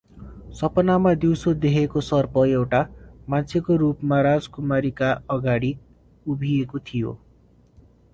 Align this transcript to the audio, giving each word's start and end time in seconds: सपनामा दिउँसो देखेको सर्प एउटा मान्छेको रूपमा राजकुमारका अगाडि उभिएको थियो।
सपनामा 0.59 1.11
दिउँसो 1.15 1.51
देखेको 1.65 2.01
सर्प 2.05 2.37
एउटा 2.43 2.79
मान्छेको 3.29 3.75
रूपमा 3.83 4.21
राजकुमारका 4.21 5.11
अगाडि 5.29 5.71
उभिएको 6.25 6.83
थियो। 6.89 7.13